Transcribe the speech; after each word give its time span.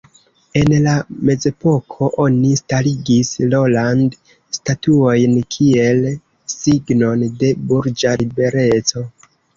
En 0.59 0.71
la 0.85 0.93
mezepoko 1.29 2.07
oni 2.23 2.53
starigis 2.61 3.29
roland-statuojn 3.51 5.37
kiel 5.57 6.01
signon 6.55 7.27
de 7.45 7.53
burĝa 7.69 8.19
libereco. 8.25 9.07